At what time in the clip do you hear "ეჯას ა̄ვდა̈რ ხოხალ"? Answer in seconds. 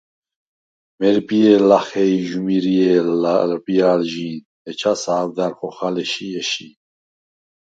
4.69-5.95